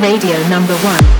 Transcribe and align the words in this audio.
Radio 0.00 0.48
number 0.48 0.74
one. 0.76 1.19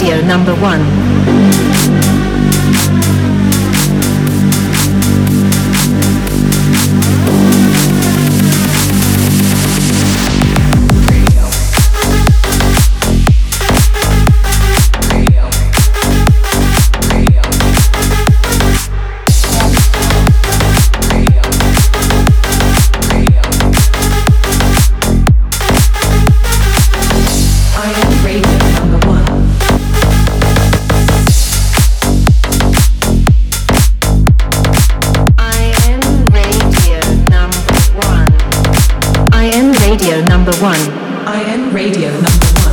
Radio 0.00 0.20
number 0.26 0.54
one. 0.60 1.07
Radio 39.88 40.20
number 40.26 40.52
one. 40.56 40.78
I 41.26 41.40
am 41.46 41.74
Radio 41.74 42.10
number 42.10 42.46
one. 42.60 42.67